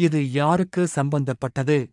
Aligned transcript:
இது 0.00 0.30
யாருக்கு 0.30 0.86
சம்பந்தப்பட்டது? 0.86 1.90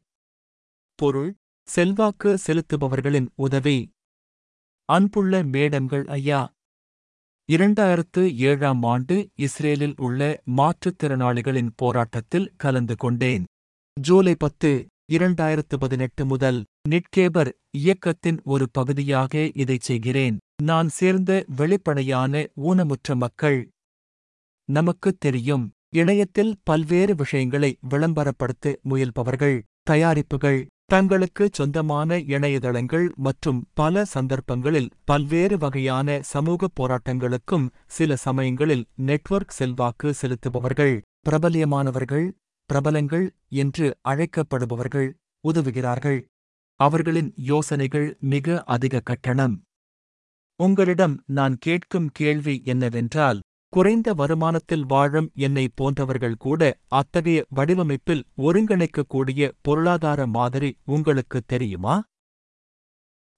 பொருள் 0.96 1.36
செல்வாக்கு 1.68 2.38
செலுத்துபவர்களின் 2.48 3.28
உதவி. 3.36 3.90
அன்புள்ள 4.86 5.44
மேடம்கள் 5.44 6.06
ஐயா. 6.08 6.52
இரண்டாயிரத்து 7.52 8.36
ஏழாம் 8.36 8.84
ஆண்டு 8.84 9.30
இஸ்ரேலில் 9.36 9.94
உள்ள 9.98 10.42
மாற்றுத்திறனாளிகளின் 10.58 11.70
போராட்டத்தில் 11.76 12.54
கலந்து 12.58 12.96
கொண்டேன். 12.96 13.46
ஜூலை 14.02 14.36
பத்து 14.36 14.88
இரண்டாயிரத்து 15.12 15.78
பதினெட்டு 15.80 16.26
முதல் 16.26 16.66
நிட்கேபர் 16.90 17.52
இயக்கத்தின் 17.78 18.42
ஒரு 18.44 18.70
பகுதியாக 18.72 19.52
இதைச் 19.54 19.82
செய்கிறேன். 19.82 20.38
நான் 20.64 20.90
சேர்ந்த 20.90 21.46
வெளிப்படையான 21.48 22.48
ஊனமுற்ற 22.56 23.16
மக்கள். 23.16 23.70
நமக்குத் 24.70 25.20
தெரியும். 25.20 25.72
இணையத்தில் 25.94 26.54
பல்வேறு 26.64 27.14
விஷயங்களை 27.16 27.70
விளம்பரப்படுத்த 27.90 28.74
முயல்பவர்கள் 28.90 29.58
தயாரிப்புகள் 29.90 30.60
தங்களுக்கு 30.86 31.44
சொந்தமான 31.54 32.18
இணையதளங்கள் 32.34 33.08
மற்றும் 33.18 33.60
பல 33.74 34.04
சந்தர்ப்பங்களில் 34.06 34.90
பல்வேறு 35.06 35.58
வகையான 35.58 36.18
சமூக 36.24 36.70
போராட்டங்களுக்கும் 36.80 37.68
சில 37.88 38.16
சமயங்களில் 38.16 38.86
நெட்வொர்க் 39.08 39.56
செல்வாக்கு 39.58 40.10
செலுத்துபவர்கள் 40.22 40.96
பிரபலியமானவர்கள் 41.30 42.28
பிரபலங்கள் 42.70 43.26
என்று 43.56 43.88
அழைக்கப்படுபவர்கள் 44.08 45.10
உதவுகிறார்கள். 45.44 46.20
அவர்களின் 46.80 47.30
யோசனைகள் 47.52 48.08
மிக 48.34 48.64
அதிக 48.66 49.00
கட்டணம். 49.00 49.56
உங்களிடம் 50.60 51.16
நான் 51.38 51.56
கேட்கும் 51.58 52.10
கேள்வி 52.14 52.56
என்னவென்றால் 52.66 53.40
குறைந்த 53.74 54.14
வருமானத்தில் 54.14 54.86
வாழும் 54.88 55.32
என்னை 55.36 55.70
போன்றவர்கள் 55.70 56.38
கூட 56.38 56.62
அத்தகைய 56.88 57.46
வடிவமைப்பில் 57.56 58.24
ஒருங்கிணைக்கக்கூடிய 58.38 59.52
பொருளாதார 59.62 60.28
மாதிரி 60.28 60.70
உங்களுக்கு 60.86 61.42
தெரியுமா? 61.46 61.96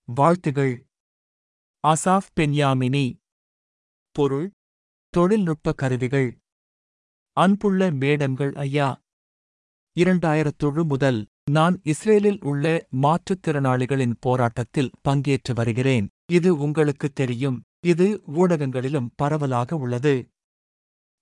வாழ்த்துகள். 0.08 0.74
Asaf 1.84 2.30
Benyamini. 2.40 3.06
பொருள். 4.16 4.48
தொழில்நுட்ப 5.14 5.74
கருவிகள். 5.74 6.30
அன்புள்ள 7.38 7.92
மேடம்கள் 7.92 8.54
ஐயா. 8.56 8.90
இரண்டாயிரத்தொழு 9.96 10.84
முதல் 10.86 11.20
நான் 11.52 11.80
இஸ்ரேலில் 11.84 12.42
உள்ள 12.44 12.66
மாற்றுத்திறனாளிகளின் 13.02 14.14
போராட்டத்தில் 14.20 14.92
பங்கேற்று 15.10 15.54
வருகிறேன். 15.56 16.06
இது 16.32 16.58
உங்களுக்குத் 16.58 17.16
தெரியும். 17.16 17.58
இது 17.84 18.08
ஊடகங்களிலும் 18.36 19.08
பரவலாக 19.16 19.78
உள்ளது. 19.78 20.14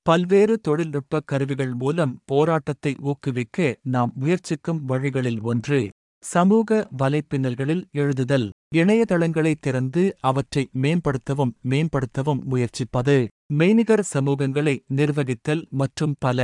பல்வேறு 0.05 0.53
தொழில்நுட்ப 0.59 1.19
கருவிகள் 1.21 1.73
மூலம் 1.73 2.13
போராட்டத்தை 2.25 2.93
ஊக்குவிக்க 3.01 3.57
நாம் 3.95 4.11
முயற்சிக்கும் 4.15 4.79
வழிகளில் 4.85 5.41
ஒன்று 5.41 5.79
சமூக 6.23 6.77
வலைப்பின்னல்களில் 6.97 7.83
எழுதுதல். 7.93 8.47
இணையதளங்களை 8.75 9.53
திறந்து 9.59 10.03
அவற்றை 10.19 10.63
மேம்படுத்தவும் 10.83 11.53
மேம்படுத்தவும் 11.71 12.41
முயற்சிப்பது. 12.51 13.17
மெய்நிகர் 13.53 14.03
சமூகங்களை 14.13 14.75
நிர்வகித்தல் 14.99 15.63
மற்றும் 15.81 16.15
பல. 16.19 16.39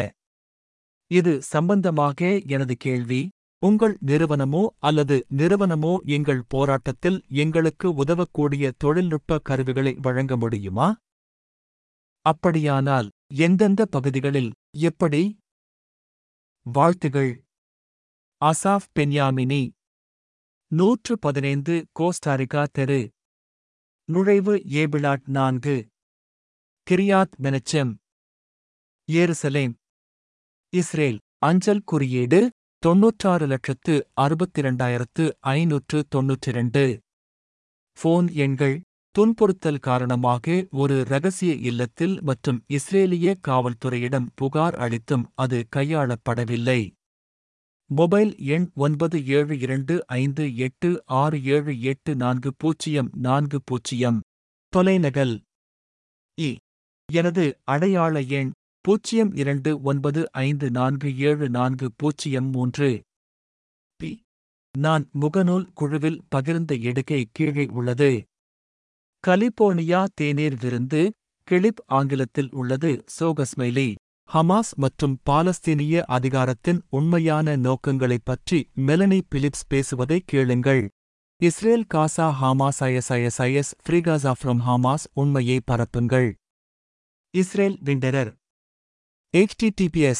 இது 1.11 1.33
சம்பந்தமாக 1.53 2.19
எனது 2.47 2.75
கேள்வி. 2.77 3.21
உங்கள் 3.63 3.97
நிறுவனமோ 4.01 4.61
அல்லது 4.79 5.15
நிறுவனமோ 5.29 5.91
எங்கள் 6.05 6.41
போராட்டத்தில் 6.47 7.19
எங்களுக்கு 7.43 7.93
உதவக்கூடிய 7.93 8.71
தொழில்நுட்ப 8.77 9.39
கருவிகளை 9.39 9.93
வழங்க 10.01 10.37
முடியுமா? 10.37 10.87
அப்படியானால் 12.25 13.07
எந்தெந்த 13.35 13.85
பகுதிகளில் 13.85 14.51
எப்படி? 14.77 15.23
வாழ்த்துகள். 16.65 17.31
Asaf 18.41 18.89
Benyamini. 18.99 19.63
நூற்று 20.71 21.19
பதினைந்து 21.19 21.75
கோஸ்டாரிகா 21.99 22.63
தெரு. 22.71 23.01
நுழைவு 24.09 24.55
ஏபிளாட் 24.79 25.27
நான்கு. 25.27 25.75
Kiryat 26.87 27.35
Menachem. 27.43 27.93
ஏருசலேம். 29.09 29.73
இஸ்ரேல். 30.73 31.19
அஞ்சல் 31.37 31.83
குறியீடு 31.85 32.39
தொன்னூற்றாறு 32.83 33.45
லட்சத்து 33.47 33.93
அறுபத்திரண்டாயிரத்து 34.21 35.25
ஐநூற்று 35.49 35.99
தொன்னூற்றிரண்டு. 36.15 36.83
ஃபோன் 37.97 38.27
எண்கள் 38.35 38.75
துன்புறுத்தல் 39.15 39.79
காரணமாக 39.79 40.55
ஒரு 40.71 40.95
ரகசிய 41.03 41.53
இல்லத்தில் 41.69 42.15
மற்றும் 42.21 42.59
இஸ்ரேலிய 42.69 43.35
காவல்துறையிடம் 43.47 44.27
புகார் 44.35 44.75
அளித்தும் 44.75 45.25
அது 45.35 45.59
கையாளப்படவில்லை. 45.75 46.81
மொபைல் 47.89 48.33
எண் 48.47 48.67
ஒன்பது 48.75 49.17
ஏழு 49.27 49.59
இரண்டு 49.59 49.95
ஐந்து 50.15 50.43
எட்டு 50.57 50.89
ஆறு 51.21 51.43
ஏழு 51.55 51.81
எட்டு 51.81 52.15
நான்கு 52.15 52.51
பூஜ்ஜியம் 52.57 53.11
நான்கு 53.19 53.59
பூஜ்ஜியம். 53.65 54.19
தொலைநகல். 54.73 55.35
இ. 56.37 56.51
எனது 57.09 57.45
அடையாள 57.63 58.21
எண் 58.31 58.51
பூஜ்ஜியம் 58.87 59.35
இரண்டு 59.35 59.81
ஒன்பது 59.81 60.31
ஐந்து 60.31 60.71
நான்கு 60.71 61.17
ஏழு 61.17 61.49
நான்கு 61.49 61.91
பூஜ்ஜியம் 61.95 62.49
மூன்று. 62.49 63.01
பி. 63.95 64.23
நான் 64.77 65.09
முகநூல் 65.21 65.67
குழுவில் 65.73 66.23
பகிர்ந்த 66.35 66.81
எடுக்கை 66.81 67.29
கீழே 67.31 67.65
உள்ளது. 67.65 68.23
கலிபோர்னியா 69.27 70.05
தேநீர் 70.13 70.57
விருந்து 70.61 71.11
கிளிப் 71.43 71.83
ஆங்கிலத்தில் 71.85 72.49
உள்ளது. 72.51 73.03
சோகஸ்மைலி 73.19 73.95
ஹமாஸ் 74.33 74.73
மற்றும் 74.75 75.19
பாலஸ்தீனிய 75.29 76.01
அதிகாரத்தின் 76.01 76.81
உண்மையான 76.89 77.55
நோக்கங்களைப் 77.55 78.25
பற்றி 78.25 78.69
மெலனி 78.75 79.21
பிலிப்ஸ் 79.29 79.65
பேசுவதை 79.67 80.23
கேளுங்கள். 80.25 80.89
இஸ்ரேல் 81.41 81.85
காசா 81.93 82.29
ஹாமாஸ் 82.41 82.79
ஐஎஸ்ஐஎஸ்ஐஎஸ் 82.79 83.73
ஃப்ரீகாசா 83.85 84.31
ஃப்ரம் 84.43 84.61
ஹாமாஸ் 84.67 85.05
உண்மையை 85.13 85.61
பரப்புங்கள். 85.71 86.33
இஸ்ரேல் 87.33 87.79
விண்டரர். 87.85 88.41
Https 89.33 90.19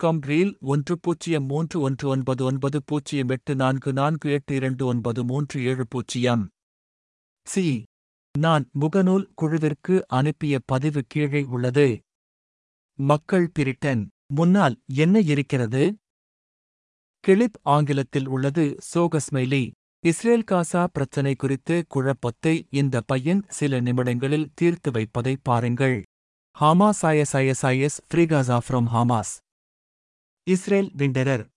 காம் 0.00 0.20
ரீல் 0.26 0.52
ஒன்று 0.66 0.94
பூஜ்ஜியம் 1.00 1.46
மூன்று 1.46 1.76
ஒன்று 1.80 2.06
ஒன்பது 2.08 2.42
ஒன்பது 2.44 2.78
பூஜ்ஜியம் 2.82 3.28
எட்டு 3.28 3.54
நான்கு 3.54 3.90
நான்கு 3.92 4.28
எட்டு 4.30 4.54
இரண்டு 4.54 4.84
ஒன்பது 4.86 5.24
மூன்று 5.24 5.58
ஏழு 5.64 5.84
பூஜ்ஜியம் 5.88 6.44
சி 7.46 7.66
நான் 8.34 8.64
முகநூல் 8.78 9.26
குழுவிற்கு 9.34 9.98
அனுப்பிய 10.12 10.62
பதிவு 10.66 11.02
கீழே 11.08 11.42
உள்ளது 11.50 11.86
மக்கள் 12.98 13.46
பிரிட்டன் 13.52 14.02
முன்னால் 14.34 14.78
என்ன 14.96 15.24
இருக்கிறது 15.28 15.84
கிளிப் 17.24 17.60
ஆங்கிலத்தில் 17.68 18.28
உள்ளது 18.28 18.66
சோகஸ்மைலி 18.90 19.64
இஸ்ரேல் 20.04 20.48
காசா 20.50 20.84
பிரச்சினை 20.88 21.36
குறித்து 21.36 21.78
குழப்பத்தை 21.88 22.56
இந்த 22.74 23.06
பையன் 23.06 23.46
சில 23.52 23.80
நிமிடங்களில் 23.80 24.52
தீர்த்து 24.54 24.90
வைப்பதை 24.90 25.36
பாருங்கள் 25.42 25.98
Hamas 26.56 27.06
ISIS 27.06 28.06
free Gaza 28.06 28.62
from 28.62 28.92
Hamas 28.92 29.42
Israel 30.46 30.96
விண்டரர் 30.96 31.48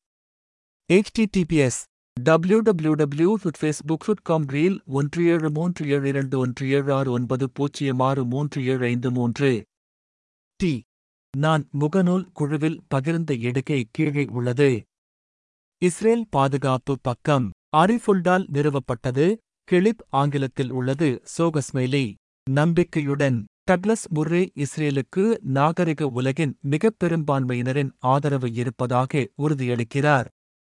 https 0.90 1.86
www.facebook.com 2.18 4.54
reel 4.54 4.80
ஒன்று 4.94 5.26
ஏழு 5.26 5.52
மூன்று 5.58 5.90
ஏழு 5.90 6.08
இரண்டு 6.08 6.40
ஒன்று 6.40 6.78
ஏழு 6.78 6.92
ஆறு 6.92 7.12
ஒன்பது 7.12 7.52
பூஜ்ஜியம் 7.58 8.00
ஆறு 8.00 8.26
மூன்று 8.26 8.66
ஏழு 8.66 8.86
ஐந்து 8.86 9.12
மூன்று 9.12 9.66
டி 10.60 10.86
நான் 11.34 11.70
முகநூல் 11.82 12.32
குழுவில் 12.32 12.82
பகிர்ந்த 12.94 13.42
எடுக்கை 13.42 13.90
கீழே 13.92 14.32
உள்ளது 14.32 14.86
இஸ்ரேல் 15.82 16.30
பாதுகாப்பு 16.30 17.02
பக்கம் 17.02 17.54
அரிஃபுல்டால் 17.78 18.50
நிறுவப்பட்டது 18.50 19.38
கிளிப் 19.68 20.04
ஆங்கிலத்தில் 20.14 20.72
உள்ளது 20.72 21.24
சோகஸ்மெய்லி 21.36 22.18
நம்பிக்கையுடன் 22.48 23.46
டக்ளஸ் 23.70 24.06
முர்ரே 24.16 24.50
இஸ்ரேலுக்கு 24.56 25.38
நாகரிக 25.40 26.08
உலகின் 26.08 26.58
மிகப் 26.62 26.96
பெரும்பான்மையினரின் 27.04 27.92
ஆதரவு 28.00 28.54
இருப்பதாக 28.54 29.28
உறுதியளிக்கிறார். 29.38 30.26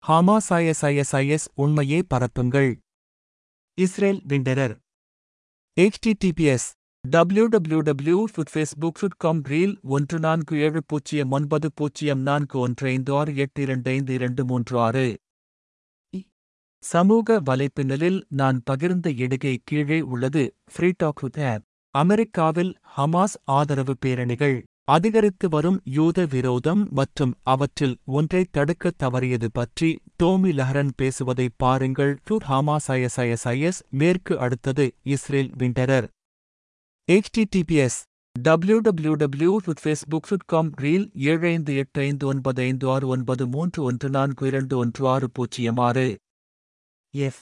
ஹமாஸ் 0.08 0.50
ஐஎஸ்ஐஎஸ்ஐஎஸ் 0.50 1.48
உண்மையே 1.56 2.04
பரப்புங்கள். 2.14 2.76
இஸ்ரேல் 3.74 4.22
விண்டரர். 4.28 4.78
Https 5.82 6.60
காம் 9.18 9.42
ரீல் 9.42 9.82
ஒன்று 9.82 10.20
நான்கு 10.20 10.58
ஏழு 10.58 10.84
பூஜ்ஜியம் 10.86 11.32
ஒன்பது 11.32 11.72
பூஜ்ஜியம் 11.74 12.20
நான்கு 12.20 12.60
ஒன்று 12.60 12.88
ஐந்து 12.88 13.14
ஆறு 13.14 13.36
எட்டு 13.36 13.62
இரண்டு 13.62 13.92
ஐந்து 13.92 14.14
இரண்டு 14.14 14.46
மூன்று 14.46 14.80
ஆறு. 14.80 15.18
சமூக 16.84 17.42
வலைப்பின்னலில் 17.42 18.24
நான் 18.28 18.64
பகிர்ந்த 18.72 19.08
இடுகை 19.08 19.58
கீழே 19.64 20.02
உள்ளது. 20.02 20.54
ஃப்ரீடாக் 20.76 21.20
வித் 21.22 21.40
ஆப் 21.40 21.70
அமெரிக்காவில் 21.96 22.74
ஹமாஸ் 22.98 23.36
ஆதரவு 23.44 23.96
பேரணிகள் 24.06 24.62
அதிகரித்து 24.84 25.50
வரும் 25.50 25.82
யூத 25.86 26.26
விரோதம் 26.26 26.88
மற்றும் 26.90 27.34
அவற்றில் 27.44 27.98
ஒன்றை 28.06 28.46
தடுக்கத் 28.52 28.98
தவறியது 29.04 29.46
பற்றி 29.54 29.90
டோமி 30.24 30.52
லஹரன் 30.52 30.94
பேசுவதை 30.96 31.50
பாருங்கள். 31.56 32.14
டு 32.24 32.38
ஹமாஸ் 32.50 32.88
ஐஎஸ்ஐஎஸ்ஐஎஸ் 32.88 33.80
மேற்கு 33.90 34.40
அடுத்தது 34.40 34.86
இஸ்ரேல் 35.04 35.52
விண்டரர் 35.58 36.08
HTTPS 37.08 38.00
W 38.40 38.80
W 38.80 39.14
W 39.14 39.60
Facebook 39.84 40.30
dot 40.30 40.46
com 40.46 40.72
reel 40.82 41.08
ஏழு 41.14 41.48
ஐந்து 41.48 41.76
எட்டு 41.76 42.02
ஐந்து 42.02 42.28
ஒன்பது 42.28 42.62
ஐந்து 42.62 42.90
ஆறு 42.90 43.08
ஒன்பது 43.08 43.48
மூன்று 43.48 43.84
ஒன்று 43.84 44.10
நான்கு 44.10 44.48
இரண்டு 44.48 44.78
ஒன்று 44.78 45.08
ஆறு 45.08 45.30
பூஜ்ஜியம் 45.30 45.78
ஆறு 45.78 46.16
எஃப் 47.14 47.42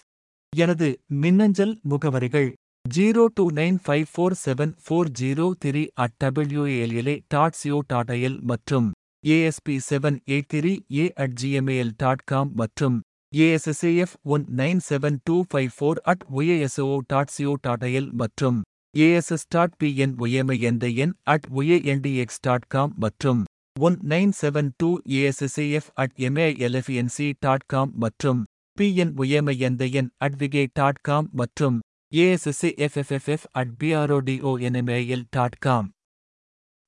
எனது 0.56 0.90
மின்னஞ்சல் 1.08 1.80
முகவரிகள் 1.90 2.50
zero 2.86 3.24
two 3.38 3.44
nine 3.52 3.78
five 3.84 4.06
four 4.12 4.36
seven 4.42 4.72
four 4.84 5.10
zero 5.20 5.46
three 5.64 5.82
at 5.96 6.14
WALLA 6.24 7.16
dot 7.34 7.58
CO 7.60 7.80
dot 7.92 8.12
IL 8.16 8.38
மற்றும் 8.44 8.88
ASP 9.24 9.76
seven 9.88 10.18
eight 10.28 10.48
three 10.54 10.72
A 10.96 11.06
at 11.18 11.36
GMAL 11.42 11.92
dot 11.98 12.24
com 12.32 12.52
மற்றும் 12.62 12.96
ASSAF 13.34 14.16
one 14.28 14.46
nine 14.62 14.82
seven 14.88 15.18
two 15.28 15.36
five 15.50 15.70
four 15.76 16.00
at 16.06 16.24
YASO 16.32 16.96
dot 17.14 17.34
CO 17.36 17.54
dot 17.68 17.84
IL 17.90 18.10
மற்றும் 18.22 18.58
ASS 18.94 19.48
dot 19.50 19.76
BN 19.82 20.16
YMI 20.24 20.58
என்ற 20.70 20.88
N 21.04 21.14
at 21.28 21.48
YANDX 21.54 22.42
dot 22.48 22.68
com 22.68 22.94
மற்றும் 22.98 23.42
one 23.82 24.00
nine 24.14 24.34
seven 24.40 24.72
two 24.78 24.90
ASSAF 25.18 25.92
at 25.96 26.16
MALFNC 26.28 27.30
dot 27.40 27.68
com 27.68 27.94
மற்றும் 27.98 28.42
BN 28.78 29.14
YMI 29.18 29.58
என்ற 29.68 29.86
N 29.94 30.12
at 30.20 30.40
VK 30.42 30.66
dot 30.74 31.02
com 31.02 31.30
மற்றும் 31.34 31.78
ASSAFFF 32.12 33.46
at 33.52 33.74
PROTO 33.80 34.52
NMAL 34.68 35.26
dot 35.30 35.58
com 35.60 35.90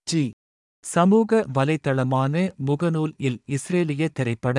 G 0.08 0.24
சமூக 0.84 1.42
வலைத்தளமான 1.54 2.34
முகநூல் 2.68 3.14
இல் 3.18 3.38
இஸ்ரேலிய 3.48 4.08
திரைப்பட. 4.14 4.58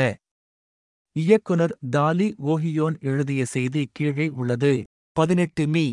இயக்குனர் 1.17 1.75
தாலி 1.91 2.29
ஓஹியோன் 2.47 2.97
எழுதிய 3.01 3.45
செய்தி 3.45 3.83
கீழே 3.93 4.29
உள்ளது. 4.29 4.73
பதினெட்டு 5.17 5.67
மீ. 5.67 5.85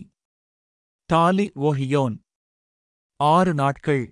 டாலி 1.09 1.51
ஓஹியோன். 1.55 2.15
ஆறு 3.19 3.53
நாட்கள். 3.53 4.03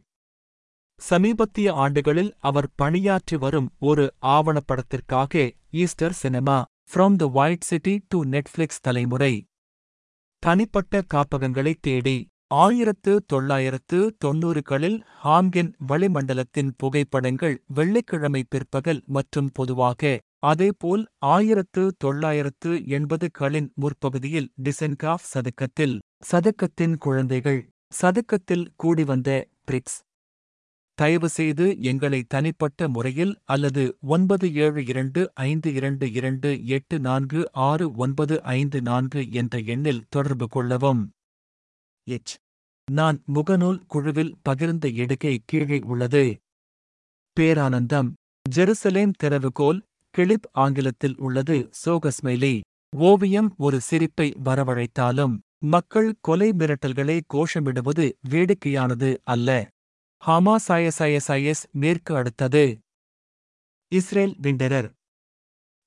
சமீபத்திய 1.01 1.67
ஆண்டுகளில் 1.73 2.31
அவர் 2.39 2.69
பணியாற்றி 2.75 3.37
வரும் 3.37 3.69
ஒரு 3.79 4.05
ஆவணப்படத்திற்காக 4.21 5.51
Easter 5.83 6.17
cinema 6.23 6.57
from 6.91 7.15
the 7.15 7.27
white 7.33 7.67
city 7.69 7.93
to 8.07 8.19
Netflix 8.25 8.83
தலைமுறை. 8.87 9.33
தனிப்பட்ட 10.43 11.01
காப்பகங்களை 11.13 11.73
தேடி 11.81 12.17
ஆயிரத்து 12.57 13.13
தொள்ளாயிரத்து 13.27 13.97
தொன்னூறுகளில் 14.25 14.99
ஹாம்கின் 15.23 15.71
வளிமண்டலத்தின் 15.89 16.71
புகைப்படங்கள் 16.77 17.55
வெள்ளிக்கிழமை 17.69 18.41
பிற்பகல் 18.49 19.01
மற்றும் 19.07 19.49
பொதுவாக 19.53 20.13
அதேபோல் 20.43 21.03
ஆயிரத்து 21.27 21.83
தொள்ளாயிரத்து 21.97 22.71
எண்பதுகளின் 22.89 23.69
முற்பகுதியில் 23.75 24.49
டிசென்காஃப் 24.63 25.27
சதுக்கத்தில் 25.33 25.95
சதுக்கத்தின் 26.25 26.95
குழந்தைகள் 26.97 27.61
சதுக்கத்தில் 27.93 28.65
கூடிவந்த 28.75 29.29
பிரிக்ஸ் 29.65 29.99
தயவுசெய்து 30.97 31.65
எங்களை 31.81 32.19
தனிப்பட்ட 32.27 32.87
முறையில் 32.87 33.33
அல்லது 33.45 33.83
ஒன்பது 34.05 34.45
ஏழு 34.55 34.81
இரண்டு 34.85 35.21
ஐந்து 35.43 35.69
இரண்டு 35.73 36.05
இரண்டு 36.11 36.49
எட்டு 36.67 36.99
நான்கு 36.99 37.39
ஆறு 37.67 37.85
ஒன்பது 37.95 38.35
ஐந்து 38.55 38.79
நான்கு 38.81 39.21
என்ற 39.31 39.57
எண்ணில் 39.73 40.03
தொடர்பு 40.09 40.47
கொள்ளவும். 40.47 41.01
எச். 42.07 42.33
நான் 42.87 43.17
முகநூல் 43.35 43.79
குழுவில் 43.87 44.33
பகிர்ந்த 44.49 44.85
எடுக்கை 44.95 45.33
கீழே 45.45 45.79
உள்ளது. 45.85 46.23
பேரானந்தம். 47.37 48.09
ஜெருசலேம் 48.45 49.13
திறவுகோல் 49.23 49.79
கிளிப் 50.15 50.47
ஆங்கிலத்தில் 50.57 51.17
உள்ளது. 51.17 51.57
சோகஸ்மெலி 51.81 52.53
ஓவியம் 52.95 53.49
ஒரு 53.57 53.77
சிரிப்பை 53.81 54.27
வரவழைத்தாலும் 54.45 55.35
மக்கள் 55.65 56.09
கொலை 56.21 56.49
மிரட்டல்களை 56.59 57.17
கோஷமிடுவது 57.33 58.05
வேடிக்கையானது 58.29 59.09
அல்ல. 59.25 59.49
ஹமாசாயசாயசாயஸ் 60.25 61.63
மேற்கு 61.71 62.15
அடுத்தது. 62.15 62.77
Israel 63.91 64.35
விண்டரர். 64.41 64.89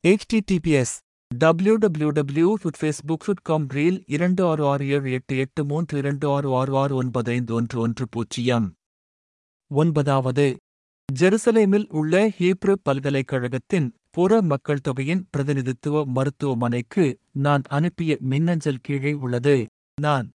HTTPS 0.05 0.95
W 1.35 1.75
W 1.77 2.11
W 2.11 2.57
Facebook 2.81 3.25
dot 3.25 3.43
com 3.43 3.67
reel 3.67 4.03
இரண்டு 4.07 4.47
ஆறு 4.47 4.67
ஆறு 4.67 4.89
ஏழு 4.89 5.11
எட்டு 5.13 5.39
எட்டு 5.39 5.65
மூன்று 5.65 5.99
இரண்டு 5.99 6.31
ஆறு 6.31 6.55
ஆறு 6.55 6.77
ஆறு 6.77 6.95
ஒன்பது 6.95 7.33
ஐந்து 7.33 7.55
ஒன்று 7.55 7.81
ஒன்று 7.81 8.09
பூஜ்ஜியம். 8.09 8.75
ஒன்பதாவது. 9.71 10.57
ஜெருசலேமில் 11.13 11.87
உள்ள 11.91 12.29
ஹீப்ரு 12.29 12.75
பல்கலைக்கழகத்தின் 12.83 13.95
புற 14.11 14.43
மக்கள் 14.43 14.81
தொகையின் 14.81 15.27
பிரதிநிதித்துவ 15.31 16.05
மருத்துவமனைக்கு 16.07 17.19
நான் 17.33 17.63
அனுப்பிய 17.69 18.17
மின்னஞ்சல் 18.21 18.83
கீழே 18.83 19.13
உள்ளது. 19.13 19.67
நான் 20.01 20.31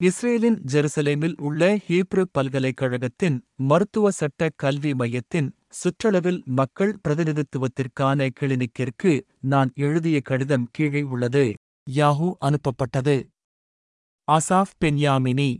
இஸ்ரேலின் 0.00 0.58
ஜெருசலேமில் 0.72 1.34
உள்ள 1.40 1.68
ஹீப்ரு 1.86 2.22
பல்கலைக்கழகத்தின் 2.32 3.36
மருத்துவ 3.56 4.10
சட்ட 4.10 4.48
கல்வி 4.56 4.94
மையத்தின் 4.94 5.48
சுற்றளவில் 5.78 6.38
மக்கள் 6.58 6.92
பிரதிநிதித்துவத்திற்கான 7.04 8.28
கிளினிக்கிற்கு 8.40 9.12
நான் 9.44 9.70
எழுதிய 9.76 10.18
கடிதம் 10.20 10.66
கீழே 10.72 11.02
உள்ளது. 11.02 11.44
யாஹூ 11.86 12.28
அனுப்பப்பட்டது. 12.40 13.16
Asaf 14.28 14.76
Benyamini. 14.84 15.50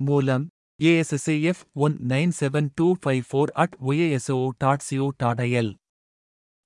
மூலம் 0.00 0.46
ASSAF 0.80 1.62
one 1.84 1.94
nine 2.08 2.34
seven 2.40 2.68
two 2.74 2.88
five 3.02 3.22
four 3.30 3.52
at 3.62 3.76
YASO 3.86 4.38
dot 4.58 4.84
CO 4.88 5.08
dot 5.16 5.40
IL 5.40 5.72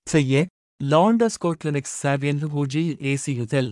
செய்ய 0.06 0.46
லாண்டஸ் 0.80 1.38
கோட்லினிக்ஸ் 1.44 1.96
சாவியன் 2.02 2.42
ஹூஜி 2.54 2.84
ஏசியுதல் 3.12 3.70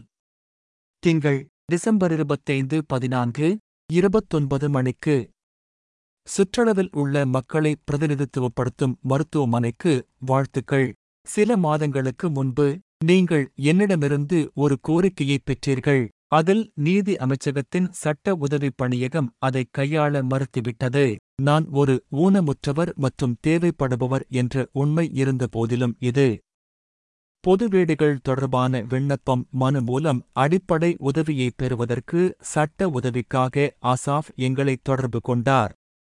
திங்கள் 1.03 1.41
டிசம்பர் 1.71 2.13
இருபத்தைந்து 2.15 2.77
பதினான்கு 2.91 3.49
இருபத்தொன்பது 3.91 4.67
மணிக்கு. 4.77 5.17
சுற்றளவில் 6.27 6.91
உள்ள 7.03 7.23
மக்களை 7.35 7.73
பிரதிநிதித்துவப்படுத்தும் 7.87 8.95
மருத்துவமனைக்கு 9.11 9.93
வாழ்த்துக்கள். 10.31 10.89
சில 11.27 11.57
மாதங்களுக்கு 11.65 12.27
முன்பு 12.31 12.67
நீங்கள் 13.05 13.45
என்னிடமிருந்து 13.71 14.39
ஒரு 14.63 14.77
கோரிக்கையை 14.89 15.39
பெற்றீர்கள். 15.43 16.03
அதில் 16.39 16.65
நீதி 16.87 17.15
அமைச்சகத்தின் 17.25 17.89
சட்ட 18.01 18.35
உதவி 18.45 18.71
பணியகம் 18.81 19.29
அதை 19.47 19.63
கையாள 19.79 20.23
மறுத்துவிட்டது. 20.33 21.05
நான் 21.49 21.67
ஒரு 21.81 21.95
ஊனமுற்றவர் 22.23 22.93
மற்றும் 23.05 23.37
தேவைப்படுபவர் 23.47 24.25
என்ற 24.41 24.65
உண்மை 24.83 25.07
இருந்த 25.23 25.45
போதிலும் 25.57 25.95
இது 26.11 26.27
பொது 27.43 27.69
வீடுகள் 27.69 28.19
தொடர்பான 28.23 28.81
விண்ணப்பம் 28.89 29.47
மனு 29.53 29.81
மூலம் 29.83 30.27
அடிப்படை 30.37 30.91
உதவியை 31.01 31.49
பெறுவதற்கு 31.57 32.21
சட்ட 32.45 32.89
உதவிக்காக 32.91 33.65
அசாஃப் 33.85 34.29
எங்களை 34.39 34.75
தொடர்பு 34.83 35.21
கொண்டார். 35.21 35.73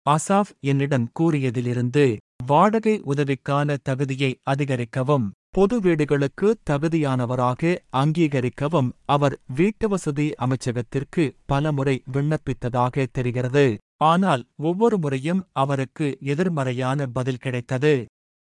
அசாஃப் 0.05 0.51
என்னிடம் 0.61 1.05
கூறியதிலிருந்து 1.19 2.05
வாடகை 2.45 2.95
உதவிக்கான 3.05 3.77
தகுதியை 3.83 4.31
அதிகரிக்கவும் 4.43 5.27
பொது 5.49 5.79
வீடுகளுக்கு 5.79 6.47
தகுதியானவராக 6.69 7.71
அங்கீகரிக்கவும் 7.93 8.89
அவர் 9.05 9.35
வீட்டுவசதி 9.55 10.27
அமைச்சகத்திற்கு 10.37 11.23
பலமுறை 11.45 11.95
விண்ணப்பித்ததாக 12.13 13.05
தெரிகிறது. 13.11 13.65
ஆனால் 14.03 14.43
ஒவ்வொரு 14.61 14.97
முறையும் 14.97 15.41
அவருக்கு 15.55 16.07
எதிர்மறையான 16.25 17.07
பதில் 17.09 17.37
கிடைத்தது. 17.37 17.93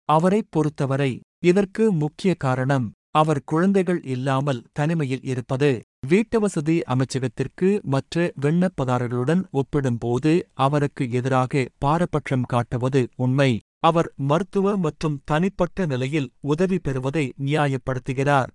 அவரைப் 0.08 0.50
பொறுத்தவரை 0.50 1.10
இதற்கு 1.42 1.84
முக்கிய 1.92 2.32
காரணம் 2.36 2.86
அவர் 3.10 3.40
குழந்தைகள் 3.44 4.00
இல்லாமல் 4.04 4.60
தனிமையில் 4.72 5.24
இருப்பது. 5.24 5.70
வீட்டுவசதி 6.06 6.76
அமைச்சகத்திற்கு 6.92 7.68
மற்ற 7.84 8.26
விண்ணப்பதாரர்களுடன் 8.40 9.42
ஒப்பிடும்போது 9.50 10.32
அவருக்கு 10.64 11.04
எதிராக 11.10 11.64
பாரபட்சம் 11.78 12.46
காட்டுவது 12.46 13.02
உண்மை. 13.16 13.50
அவர் 13.80 14.08
மருத்துவ 14.30 14.76
மற்றும் 14.76 15.18
தனிப்பட்ட 15.24 15.86
நிலையில் 15.86 16.30
உதவி 16.52 16.78
பெறுவதை 16.78 17.24
நியாயப்படுத்துகிறார். 17.44 18.50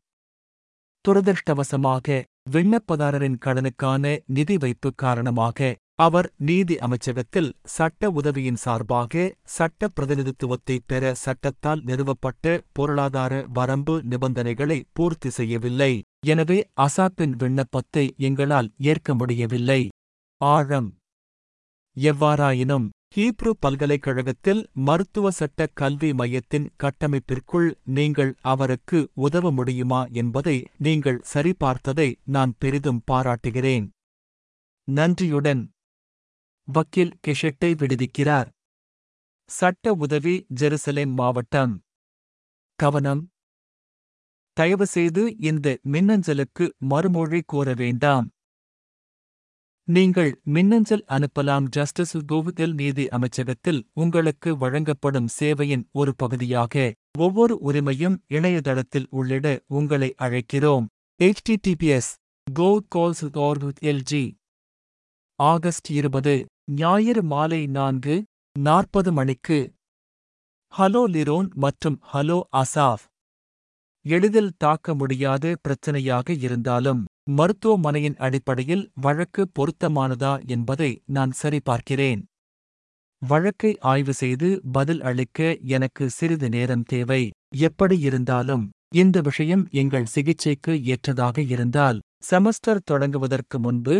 துரதிருஷ்டவசமாக 1.06 2.24
விண்ணப்பதாரரின் 2.52 3.42
கடனுக்கான 3.46 4.14
நிதி 4.28 4.56
வைப்பு 4.58 4.90
காரணமாக 4.96 5.60
அவர் 6.00 6.28
நீதி 6.48 6.76
அமைச்சகத்தில் 6.78 7.50
சட்ட 7.76 8.10
உதவியின் 8.12 8.60
சார்பாக 8.64 9.26
சட்ட 9.56 9.88
பிரதிநிதித்துவத்தை 9.88 10.76
பெற 10.92 11.14
சட்டத்தால் 11.16 11.82
நிறுவப்பட்ட 11.90 12.56
பொருளாதார 12.72 13.34
வரம்பு 13.58 13.96
நிபந்தனைகளை 14.12 14.78
பூர்த்தி 14.94 15.30
செய்யவில்லை. 15.30 15.94
எனவே 16.24 16.58
அசாப்பின் 16.86 17.36
விண்ணப்பத்தை 17.44 18.06
எங்களால் 18.30 18.70
ஏற்க 18.92 19.16
முடியவில்லை. 19.16 19.82
ஆழம். 20.42 20.90
எவ்வாறாயினும் 21.98 22.88
ஹீப்ரு 23.16 23.52
பல்கலைக்கழகத்தில் 23.64 24.62
மருத்துவ 24.88 25.32
சட்ட 25.32 25.68
கல்வி 25.82 26.10
மையத்தின் 26.14 26.66
கட்டமைப்பிற்குள் 26.84 27.70
நீங்கள் 27.98 28.32
அவருக்கு 28.54 29.00
உதவ 29.28 29.52
முடியுமா 29.52 30.02
என்பதை 30.22 30.58
நீங்கள் 30.88 31.22
சரிபார்த்ததை 31.34 32.10
நான் 32.36 32.54
பெரிதும் 32.60 33.02
பாராட்டுகிறேன். 33.12 33.88
நன்றியுடன். 34.88 35.64
வக்கீல் 36.66 37.18
கெஷெட்டை 37.28 37.74
விடுவிக்கிறார். 37.74 38.48
சட்ட 39.46 39.94
உதவி 39.94 40.46
ஜெருசலேம் 40.62 41.14
மாவட்டம். 41.14 41.84
கவனம். 42.76 43.32
தயவுசெய்து 44.54 45.38
இந்த 45.38 45.78
மின்னஞ்சலுக்கு 45.92 46.70
மறுமொழி 46.78 47.42
கோர 47.46 47.74
வேண்டாம். 47.74 48.30
நீங்கள் 49.84 50.42
மின்னஞ்சல் 50.44 51.06
அனுப்பலாம் 51.08 51.66
ஜஸ்டிஸ் 51.70 52.18
கோவிதல் 52.18 52.74
நீதி 52.74 53.08
அமைச்சகத்தில் 53.08 53.90
உங்களுக்கு 53.94 54.58
வழங்கப்படும் 54.58 55.28
சேவையின் 55.40 55.84
ஒரு 55.92 56.16
பகுதியாக 56.16 56.94
ஒவ்வொரு 57.18 57.60
உரிமையும் 57.66 58.18
இணையதளத்தில் 58.28 59.08
உள்ளிட 59.12 59.60
உங்களை 59.68 60.16
அழைக்கிறோம். 60.22 60.86
Https 61.24 62.08
go 62.60 62.80
calls 62.96 63.22
LG 63.82 64.36
August 65.36 65.92
இருபது. 65.92 66.46
ஞாயிறு 66.68 67.22
மாலை 67.24 67.60
நான்கு 67.68 68.14
நாற்பது 68.56 69.10
மணிக்கு. 69.12 69.58
ஹலோ 70.74 71.02
லிரோன் 71.16 71.50
மற்றும் 71.56 71.98
ஹலோ 72.14 72.38
அசாஃப். 72.62 73.04
எளிதில் 74.06 74.56
தாக்க 74.58 74.96
முடியாத 74.96 75.54
பிரச்சனையாக 75.64 76.38
இருந்தாலும் 76.38 77.02
மருத்துவமனையின் 77.30 78.18
அடிப்படையில் 78.18 78.84
வழக்கு 79.06 79.44
பொருத்தமானதா 79.58 80.34
என்பதை 80.48 80.90
நான் 81.08 81.36
சரிபார்க்கிறேன். 81.42 82.24
வழக்கை 83.22 83.72
ஆய்வு 83.92 84.14
செய்து 84.14 84.50
பதில் 84.72 85.02
அளிக்க 85.02 85.40
எனக்கு 85.76 86.08
சிறிது 86.10 86.50
நேரம் 86.50 86.88
தேவை. 86.94 87.22
எப்படி 87.60 87.98
இருந்தாலும் 88.00 88.66
இந்த 88.96 89.18
விஷயம் 89.22 89.64
எங்கள் 89.74 90.12
சிகிச்சைக்கு 90.16 90.74
ஏற்றதாக 90.94 91.38
இருந்தால் 91.54 92.00
செமஸ்டர் 92.32 92.86
தொடங்குவதற்கு 92.92 93.58
முன்பு 93.60 93.96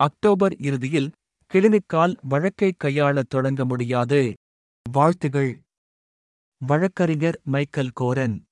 அக்டோபர் 0.00 0.56
இறுதியில் 0.60 1.10
கிளினிக்கால் 1.54 2.16
வழக்கை 2.22 2.74
கையாளத் 2.84 3.28
தொடங்க 3.28 3.64
முடியாது. 3.64 4.34
வாழ்த்துகள். 4.90 5.62
வழக்கறிஞர் 6.58 7.40
மைக்கேல் 7.44 7.92
கோரன். 8.00 8.42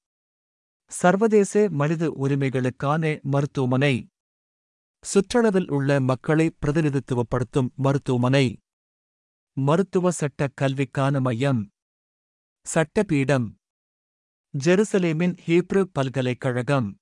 சர்வதேச 0.89 1.69
மனித 1.71 2.11
உரிமைகளுக்கான 2.21 3.21
மருத்துவமனை. 3.23 4.07
சுற்றளவில் 5.01 5.71
உள்ள 5.71 6.01
மக்களை 6.01 6.57
பிரதிநிதித்துவப்படுத்தும் 6.67 7.75
மருத்துவமனை. 7.75 8.57
மருத்துவ 9.53 10.11
சட்ட 10.11 10.49
கல்விக்கான 10.61 11.21
மையம். 11.21 11.69
சட்டபீடம் 12.75 13.55
ஜெருசலேமின் 14.65 15.37
ஹீப்ரு 15.47 15.83
பல்கலைக்கழகம். 15.93 16.97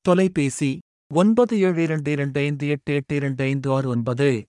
தொலைபேசி 0.00 0.78
ஒன்பது 1.14 1.60
ஏழு 1.60 1.82
இரண்டு 1.82 2.10
இரண்டு 2.10 2.40
ஐந்து 2.40 2.68
எட்டு 2.68 2.94
எட்டு 2.94 3.16
இரண்டு 3.16 3.44
ஐந்து 3.44 3.72
ஆறு 3.72 3.88
ஒன்பது. 3.88 4.46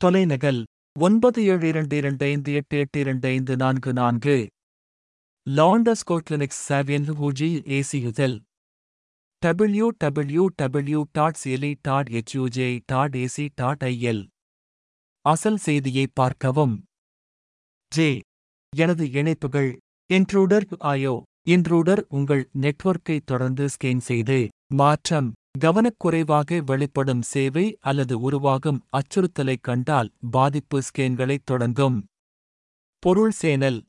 தொலைநகல் 0.00 0.60
ஒன்பது 0.98 1.40
ஏழு 1.44 1.68
இரண்டு 1.68 1.96
இரண்டு 1.96 2.24
ஐந்து 2.26 2.50
எட்டு 2.52 2.78
எட்டு 2.78 2.98
இரண்டு 3.00 3.26
ஐந்து 3.28 3.54
நான்கு 3.56 3.90
நான்கு. 3.92 4.36
லாண்டஸ் 5.46 6.04
கோட்லினிக்ஸ் 6.10 6.60
சாவியன் 6.68 7.08
HuJI 7.18 7.48
ஏசியுதல் 7.78 8.36
W 9.42 9.88
W 10.04 10.44
W 10.60 11.00
dot 11.12 11.40
CL 11.42 11.72
dot 11.88 12.12
HUJ 12.20 12.68
dot 12.92 13.16
AC 13.16 13.44
dot 13.54 13.84
IL 13.90 14.22
அசல் 15.24 15.60
செய்தியை 15.66 16.06
பார்க்கவும். 16.20 16.74
ஜே 17.92 18.08
எனது 18.72 19.06
இணைப்புகள் 19.20 19.70
இன்ட்ரூடர் 20.10 20.68
ஆயோ 20.92 21.14
இன்ட்ரூடர் 21.48 22.04
உங்கள் 22.08 22.42
நெட்வொர்க்கை 22.60 23.18
தொடர்ந்து 23.24 23.66
ஸ்கேன் 23.76 24.04
செய்து 24.10 24.40
மாற்றம். 24.74 25.30
கவனக்குறைவாக 25.54 26.58
வெளிப்படும் 26.64 27.22
சேவை 27.22 27.64
அல்லது 27.80 28.20
உருவாகும் 28.20 28.78
அச்சுறுத்தலைக் 28.90 29.62
கண்டால் 29.62 30.10
பாதிப்பு 30.30 30.78
ஸ்கேன்களைத் 30.80 31.44
தொடங்கும். 31.44 31.98
பொருள் 33.02 33.30
சேனல். 33.30 33.80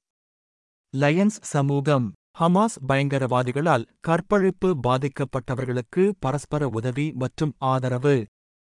லயன்ஸ் 0.94 1.39
சமூகம். 1.53 2.08
ஹமாஸ் 2.39 2.77
பயங்கரவாதிகளால் 2.89 3.86
கற்பழிப்பு 4.00 4.70
பாதிக்கப்பட்டவர்களுக்கு 4.88 6.03
பரஸ்பர 6.20 6.70
உதவி 6.70 7.08
மற்றும் 7.13 7.53
ஆதரவு. 7.72 8.15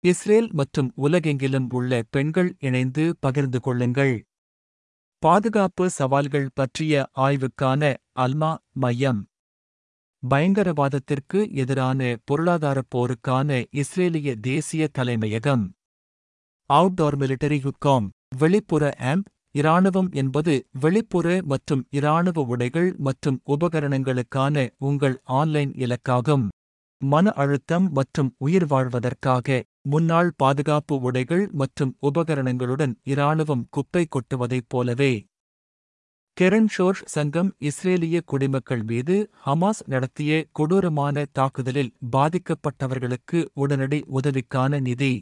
இஸ்ரேல் 0.04 0.48
மற்றும் 0.52 0.90
உலகெங்கிலும் 1.02 1.68
உள்ள 1.72 2.02
பெண்கள் 2.10 2.50
இணைந்து 2.60 3.04
பகிர்ந்து 3.20 3.60
கொள்ளுங்கள். 3.60 4.16
பாதுகாப்பு 5.22 5.84
சவால்கள் 5.90 6.50
பற்றிய 6.54 6.94
ஆய்வுக்கான 7.18 7.82
அல்மா 8.18 8.50
மையம். 8.74 9.22
பயங்கரவாதத்திற்கு 10.30 11.38
எதிரான 11.62 12.00
பொருளாதாரப் 12.28 12.90
போருக்கான 12.94 13.48
இஸ்ரேலிய 13.80 14.30
தேசிய 14.48 14.82
தலைமையகம். 14.98 15.64
அவுட்டோர் 16.70 17.16
மிலிட்டரி 17.22 17.58
யுக்காம் 17.66 18.06
வெளிப்புற 18.42 18.84
ஆம்ப் 19.10 19.28
இராணுவம் 19.54 20.08
என்பது 20.20 20.54
வெளிப்புற 20.84 21.26
மற்றும் 21.52 21.82
இராணுவ 21.98 22.42
உடைகள் 22.54 22.88
மற்றும் 23.06 23.38
உபகரணங்களுக்கான 23.54 24.66
உங்கள் 24.88 25.16
ஆன்லைன் 25.38 25.72
இலக்காகும். 25.84 26.44
மன 27.02 27.32
அழுத்தம் 27.42 27.86
மற்றும் 27.96 28.30
உயிர் 28.46 28.68
வாழ்வதற்காக 28.72 29.56
முன்னாள் 29.92 30.30
பாதுகாப்பு 30.42 30.94
உடைகள் 31.08 31.44
மற்றும் 31.60 31.92
உபகரணங்களுடன் 32.08 32.94
இராணுவம் 33.14 33.64
குப்பை 33.76 34.04
கொட்டுவதைப் 34.14 34.68
போலவே. 34.74 35.12
கெரன் 36.36 36.66
ஷோர்ஷ் 36.66 37.02
சங்கம் 37.06 37.50
இஸ்ரேலிய 37.60 38.16
குடிமக்கள் 38.26 38.82
மீது 38.82 39.14
ஹமாஸ் 39.44 39.80
நடத்திய 39.86 40.32
கொடூரமான 40.52 41.22
தாக்குதலில் 41.32 41.92
பாதிக்கப்பட்டவர்களுக்கு 42.12 43.38
உடனடி 43.54 44.00
உதவிக்கான 44.12 44.80
நிதி 44.80 45.12